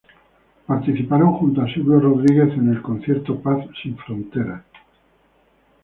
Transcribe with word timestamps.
Participaron 0.69 1.33
junto 1.37 1.61
a 1.61 1.71
Silvio 1.71 1.99
Rodríguez 1.99 2.53
en 2.57 2.69
el 2.73 2.81
Concierto 2.81 3.39
Paz 3.39 3.67
sin 3.83 3.95
Fronteras. 3.99 4.63